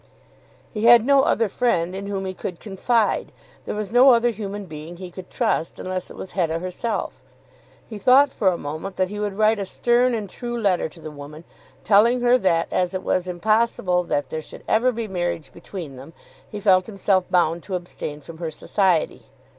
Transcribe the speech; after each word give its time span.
He 0.73 0.85
had 0.85 1.05
no 1.05 1.21
other 1.21 1.47
friend 1.47 1.95
in 1.95 2.07
whom 2.07 2.25
he 2.25 2.33
could 2.33 2.59
confide. 2.59 3.31
There 3.65 3.75
was 3.75 3.93
no 3.93 4.13
other 4.13 4.31
human 4.31 4.65
being 4.65 4.97
he 4.97 5.11
could 5.11 5.29
trust, 5.29 5.77
unless 5.77 6.09
it 6.09 6.15
was 6.17 6.31
Hetta 6.31 6.57
herself. 6.57 7.21
He 7.85 7.99
thought 7.99 8.31
for 8.31 8.47
a 8.47 8.57
moment 8.57 8.95
that 8.95 9.09
he 9.09 9.19
would 9.19 9.37
write 9.37 9.59
a 9.59 9.63
stern 9.67 10.15
and 10.15 10.27
true 10.27 10.59
letter 10.59 10.89
to 10.89 10.99
the 10.99 11.11
woman, 11.11 11.43
telling 11.83 12.21
her 12.21 12.39
that 12.39 12.73
as 12.73 12.95
it 12.95 13.03
was 13.03 13.27
impossible 13.27 14.01
that 14.05 14.29
there 14.31 14.41
should 14.41 14.63
ever 14.67 14.91
be 14.91 15.07
marriage 15.07 15.53
between 15.53 15.97
them, 15.97 16.13
he 16.49 16.59
felt 16.59 16.87
himself 16.87 17.29
bound 17.29 17.61
to 17.61 17.75
abstain 17.75 18.21
from 18.21 18.39
her 18.39 18.49
society. 18.49 19.25